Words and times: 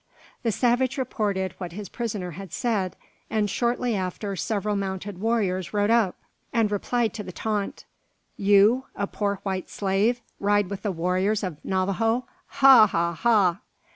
The 0.41 0.51
savage 0.51 0.97
reported 0.97 1.53
what 1.59 1.73
his 1.73 1.87
prisoner 1.87 2.31
had 2.31 2.51
said, 2.53 2.95
and 3.29 3.47
shortly 3.47 3.95
after 3.95 4.35
several 4.35 4.75
mounted 4.75 5.19
warriors 5.19 5.75
rode 5.75 5.91
up, 5.91 6.15
and 6.51 6.71
replied 6.71 7.13
to 7.13 7.23
the 7.23 7.31
taunt. 7.31 7.85
"You! 8.35 8.85
a 8.95 9.05
poor 9.05 9.41
white 9.43 9.69
slave, 9.69 10.19
ride 10.39 10.71
with 10.71 10.81
the 10.81 10.91
warriors 10.91 11.43
of 11.43 11.63
Navajo! 11.63 12.25
Ha! 12.47 12.87
ha! 12.87 13.13
ha!" 13.13 13.59